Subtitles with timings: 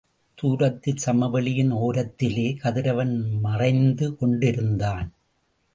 [0.41, 3.39] தூரத்துச் சமவெளியின் ஓரத்திலே, கதிரவன்
[3.39, 5.13] மறைந்து கொண்டிருந்தான்.